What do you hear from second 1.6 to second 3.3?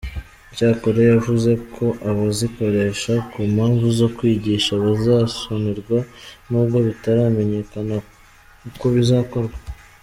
ko abazikoresha